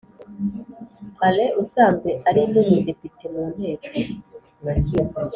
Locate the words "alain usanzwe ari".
1.27-2.41